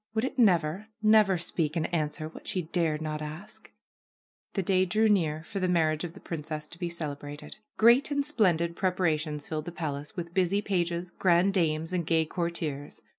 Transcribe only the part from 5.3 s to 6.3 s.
for the marriage of the